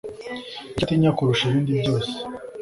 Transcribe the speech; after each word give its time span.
icyo 0.73 0.83
atinya 0.85 1.11
kurusha 1.17 1.43
ibindi 1.47 1.71
byose 1.81 2.11